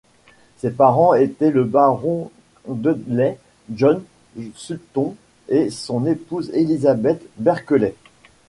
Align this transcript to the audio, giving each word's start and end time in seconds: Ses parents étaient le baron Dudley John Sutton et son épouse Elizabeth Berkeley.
Ses 0.57 0.71
parents 0.71 1.13
étaient 1.13 1.51
le 1.51 1.63
baron 1.63 2.31
Dudley 2.67 3.37
John 3.71 4.01
Sutton 4.55 5.15
et 5.47 5.69
son 5.69 6.07
épouse 6.07 6.49
Elizabeth 6.55 7.21
Berkeley. 7.37 7.93